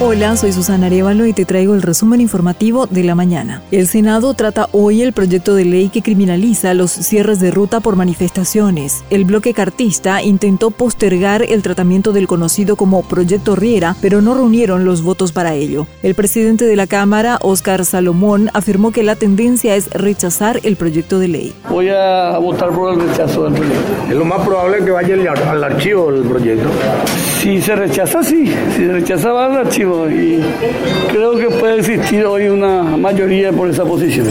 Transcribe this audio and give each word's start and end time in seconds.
Hola, 0.00 0.36
soy 0.36 0.52
Susana 0.52 0.86
Arevalo 0.86 1.24
y 1.24 1.32
te 1.32 1.44
traigo 1.44 1.72
el 1.72 1.80
resumen 1.80 2.20
informativo 2.20 2.88
de 2.88 3.04
la 3.04 3.14
mañana. 3.14 3.62
El 3.70 3.86
Senado 3.86 4.34
trata 4.34 4.68
hoy 4.72 5.02
el 5.02 5.12
proyecto 5.12 5.54
de 5.54 5.64
ley 5.64 5.88
que 5.88 6.02
criminaliza 6.02 6.74
los 6.74 6.90
cierres 6.90 7.38
de 7.38 7.52
ruta 7.52 7.78
por 7.78 7.94
manifestaciones. 7.94 9.04
El 9.10 9.24
bloque 9.24 9.54
cartista 9.54 10.20
intentó 10.20 10.72
postergar 10.72 11.44
el 11.48 11.62
tratamiento 11.62 12.12
del 12.12 12.26
conocido 12.26 12.74
como 12.74 13.04
Proyecto 13.04 13.54
Riera, 13.54 13.94
pero 14.02 14.20
no 14.20 14.34
reunieron 14.34 14.84
los 14.84 15.00
votos 15.00 15.30
para 15.30 15.54
ello. 15.54 15.86
El 16.02 16.16
presidente 16.16 16.64
de 16.64 16.74
la 16.74 16.88
Cámara, 16.88 17.38
Óscar 17.40 17.84
Salomón, 17.84 18.50
afirmó 18.52 18.90
que 18.90 19.04
la 19.04 19.14
tendencia 19.14 19.76
es 19.76 19.88
rechazar 19.92 20.58
el 20.64 20.74
proyecto 20.74 21.20
de 21.20 21.28
ley. 21.28 21.54
Voy 21.70 21.90
a 21.90 22.36
votar 22.38 22.70
por 22.70 22.94
el 22.94 23.08
rechazo 23.08 23.44
del 23.44 23.52
proyecto. 23.54 23.92
Es 24.10 24.16
lo 24.16 24.24
más 24.24 24.44
probable 24.44 24.84
que 24.84 24.90
vaya 24.90 25.14
al 25.48 25.62
archivo 25.62 26.10
del 26.10 26.24
proyecto. 26.24 26.68
Si 27.38 27.62
se 27.62 27.76
rechaza, 27.76 28.24
sí. 28.24 28.52
Si 28.74 28.86
se 28.86 28.92
rechaza, 28.92 29.30
va 29.30 29.46
al 29.46 29.58
archivo 29.58 29.83
y 29.84 30.40
creo 31.10 31.36
que 31.36 31.48
puede 31.50 31.78
existir 31.78 32.24
hoy 32.24 32.48
una 32.48 32.96
mayoría 32.96 33.52
por 33.52 33.68
esa 33.68 33.84
posición. 33.84 34.26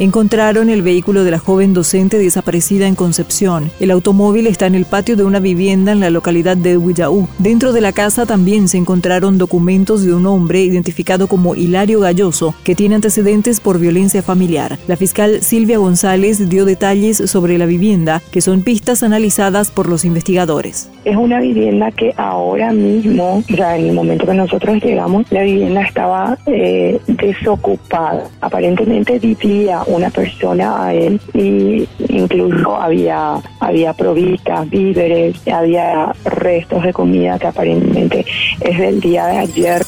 Encontraron 0.00 0.70
el 0.70 0.80
vehículo 0.80 1.24
de 1.24 1.30
la 1.30 1.38
joven 1.38 1.74
docente 1.74 2.16
desaparecida 2.16 2.86
en 2.86 2.94
Concepción. 2.94 3.70
El 3.80 3.90
automóvil 3.90 4.46
está 4.46 4.64
en 4.64 4.74
el 4.74 4.86
patio 4.86 5.14
de 5.14 5.24
una 5.24 5.40
vivienda 5.40 5.92
en 5.92 6.00
la 6.00 6.08
localidad 6.08 6.56
de 6.56 6.78
Huillaú. 6.78 7.28
Dentro 7.38 7.74
de 7.74 7.82
la 7.82 7.92
casa 7.92 8.24
también 8.24 8.68
se 8.68 8.78
encontraron 8.78 9.36
documentos 9.36 10.02
de 10.02 10.14
un 10.14 10.24
hombre 10.24 10.62
identificado 10.62 11.28
como 11.28 11.54
Hilario 11.54 12.00
Galloso, 12.00 12.54
que 12.64 12.74
tiene 12.74 12.94
antecedentes 12.94 13.60
por 13.60 13.78
violencia 13.78 14.22
familiar. 14.22 14.78
La 14.88 14.96
fiscal 14.96 15.42
Silvia 15.42 15.76
González 15.76 16.48
dio 16.48 16.64
detalles 16.64 17.18
sobre 17.18 17.58
la 17.58 17.66
vivienda, 17.66 18.22
que 18.30 18.40
son 18.40 18.62
pistas 18.62 19.02
analizadas 19.02 19.70
por 19.70 19.86
los 19.86 20.06
investigadores. 20.06 20.88
Es 21.04 21.16
una 21.16 21.40
vivienda 21.40 21.90
que 21.90 22.14
ahora 22.16 22.72
mismo, 22.72 23.44
ya 23.48 23.76
en 23.76 23.88
el 23.88 23.92
momento 23.92 24.24
que 24.24 24.32
nosotros 24.32 24.82
llegamos, 24.82 25.26
la 25.30 25.42
vivienda 25.42 25.82
estaba 25.82 26.38
eh, 26.46 26.98
desocupada. 27.06 28.30
Aparentemente 28.40 29.18
vivía 29.18 29.82
una 29.90 30.10
persona 30.10 30.86
a 30.86 30.94
él 30.94 31.20
y 31.34 31.88
incluso 32.08 32.76
había, 32.76 33.36
había 33.60 33.92
provistas, 33.92 34.68
víveres, 34.70 35.36
había 35.48 36.12
restos 36.24 36.82
de 36.82 36.92
comida 36.92 37.38
que 37.38 37.46
aparentemente 37.46 38.24
es 38.60 38.78
del 38.78 39.00
día 39.00 39.26
de 39.26 39.38
ayer. 39.38 39.82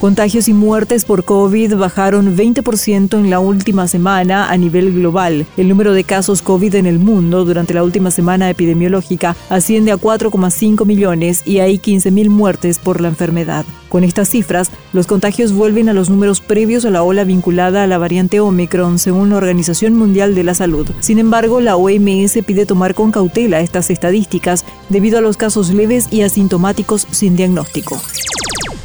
Contagios 0.00 0.48
y 0.48 0.54
muertes 0.54 1.04
por 1.04 1.24
COVID 1.24 1.76
bajaron 1.76 2.34
20% 2.34 3.18
en 3.18 3.28
la 3.28 3.38
última 3.38 3.86
semana 3.86 4.48
a 4.50 4.56
nivel 4.56 4.94
global. 4.94 5.44
El 5.58 5.68
número 5.68 5.92
de 5.92 6.04
casos 6.04 6.40
COVID 6.40 6.76
en 6.76 6.86
el 6.86 6.98
mundo 6.98 7.44
durante 7.44 7.74
la 7.74 7.84
última 7.84 8.10
semana 8.10 8.48
epidemiológica 8.48 9.36
asciende 9.50 9.92
a 9.92 9.98
4,5 9.98 10.86
millones 10.86 11.42
y 11.44 11.58
hay 11.58 11.76
15.000 11.76 12.30
muertes 12.30 12.78
por 12.78 13.02
la 13.02 13.08
enfermedad. 13.08 13.66
Con 13.90 14.02
estas 14.02 14.30
cifras, 14.30 14.70
los 14.94 15.06
contagios 15.06 15.52
vuelven 15.52 15.90
a 15.90 15.92
los 15.92 16.08
números 16.08 16.40
previos 16.40 16.86
a 16.86 16.90
la 16.90 17.02
ola 17.02 17.24
vinculada 17.24 17.82
a 17.82 17.86
la 17.86 17.98
variante 17.98 18.40
Omicron, 18.40 18.98
según 18.98 19.28
la 19.28 19.36
Organización 19.36 19.96
Mundial 19.96 20.34
de 20.34 20.44
la 20.44 20.54
Salud. 20.54 20.88
Sin 21.00 21.18
embargo, 21.18 21.60
la 21.60 21.76
OMS 21.76 22.38
pide 22.46 22.64
tomar 22.64 22.94
con 22.94 23.12
cautela 23.12 23.60
estas 23.60 23.90
estadísticas 23.90 24.64
debido 24.88 25.18
a 25.18 25.20
los 25.20 25.36
casos 25.36 25.68
leves 25.74 26.08
y 26.10 26.22
asintomáticos 26.22 27.06
sin 27.10 27.36
diagnóstico. 27.36 28.00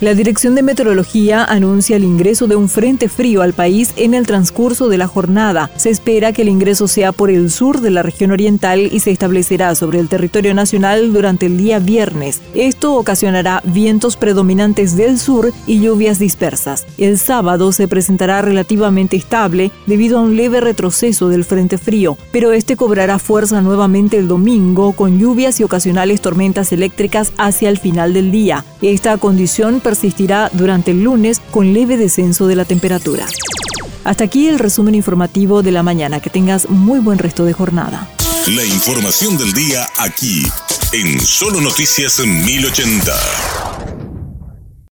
La 0.01 0.13
Dirección 0.13 0.55
de 0.55 0.61
Meteorología 0.61 1.45
anuncia 1.45 1.95
el 1.95 2.03
ingreso 2.03 2.47
de 2.47 2.57
un 2.57 2.67
frente 2.67 3.07
frío 3.07 3.41
al 3.41 3.53
país 3.53 3.93
en 3.95 4.13
el 4.13 4.27
transcurso 4.27 4.89
de 4.89 4.97
la 4.97 5.07
jornada. 5.07 5.71
Se 5.77 5.89
espera 5.89 6.33
que 6.33 6.41
el 6.41 6.49
ingreso 6.49 6.89
sea 6.89 7.13
por 7.13 7.29
el 7.29 7.49
sur 7.49 7.79
de 7.79 7.91
la 7.91 8.03
región 8.03 8.31
oriental 8.31 8.89
y 8.91 8.99
se 8.99 9.11
establecerá 9.11 9.73
sobre 9.73 9.99
el 9.99 10.09
territorio 10.09 10.53
nacional 10.53 11.13
durante 11.13 11.45
el 11.45 11.55
día 11.55 11.79
viernes. 11.79 12.41
Esto 12.53 12.95
ocasionará 12.95 13.61
vientos 13.63 14.17
predominantes 14.17 14.97
del 14.97 15.17
sur 15.17 15.53
y 15.65 15.79
lluvias 15.79 16.19
dispersas. 16.19 16.85
El 16.97 17.17
sábado 17.17 17.71
se 17.71 17.87
presentará 17.87 18.41
relativamente 18.41 19.15
estable 19.15 19.71
debido 19.87 20.17
a 20.17 20.21
un 20.21 20.35
leve 20.35 20.59
retroceso 20.59 21.29
del 21.29 21.45
frente 21.45 21.77
frío, 21.77 22.17
pero 22.33 22.51
este 22.51 22.75
cobrará 22.75 23.17
fuerza 23.17 23.61
nuevamente 23.61 24.17
el 24.17 24.27
domingo 24.27 24.91
con 24.91 25.19
lluvias 25.19 25.61
y 25.61 25.63
ocasionales 25.63 26.19
tormentas 26.19 26.73
eléctricas 26.73 27.31
hacia 27.37 27.69
el 27.69 27.79
final 27.79 28.13
del 28.13 28.29
día. 28.31 28.65
Esta 28.81 29.17
condición 29.17 29.79
persistirá 29.85 30.49
durante 30.51 30.89
el 30.89 31.03
lunes 31.03 31.39
con 31.51 31.71
leve 31.71 31.95
descenso 31.95 32.47
de 32.47 32.55
la 32.55 32.65
temperatura. 32.65 33.27
Hasta 34.03 34.23
aquí 34.23 34.47
el 34.47 34.57
resumen 34.57 34.95
informativo 34.95 35.61
de 35.61 35.71
la 35.71 35.83
mañana. 35.83 36.19
Que 36.19 36.31
tengas 36.31 36.67
muy 36.69 36.99
buen 36.99 37.19
resto 37.19 37.45
de 37.45 37.53
jornada. 37.53 38.09
La 38.47 38.65
información 38.65 39.37
del 39.37 39.53
día 39.53 39.87
aquí, 39.97 40.41
en 40.91 41.19
Solo 41.21 41.61
Noticias 41.61 42.19
1080. 42.19 43.84